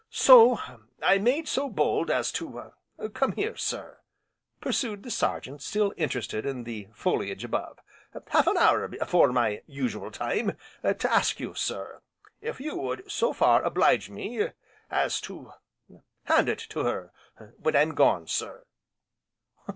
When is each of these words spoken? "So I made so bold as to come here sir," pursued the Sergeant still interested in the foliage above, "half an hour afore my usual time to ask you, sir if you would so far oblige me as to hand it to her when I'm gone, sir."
"So 0.09 0.59
I 1.03 1.19
made 1.19 1.47
so 1.47 1.69
bold 1.69 2.09
as 2.09 2.31
to 2.31 2.73
come 3.13 3.33
here 3.33 3.55
sir," 3.55 3.99
pursued 4.59 5.03
the 5.03 5.11
Sergeant 5.11 5.61
still 5.61 5.93
interested 5.95 6.43
in 6.43 6.63
the 6.63 6.87
foliage 6.91 7.43
above, 7.43 7.77
"half 8.29 8.47
an 8.47 8.57
hour 8.57 8.85
afore 8.99 9.31
my 9.31 9.61
usual 9.67 10.09
time 10.09 10.57
to 10.81 11.13
ask 11.13 11.39
you, 11.39 11.53
sir 11.53 12.01
if 12.41 12.59
you 12.59 12.75
would 12.77 13.11
so 13.11 13.31
far 13.31 13.61
oblige 13.61 14.09
me 14.09 14.47
as 14.89 15.21
to 15.21 15.53
hand 16.23 16.49
it 16.49 16.57
to 16.69 16.79
her 16.79 17.13
when 17.59 17.75
I'm 17.75 17.93
gone, 17.93 18.25
sir." 18.25 18.65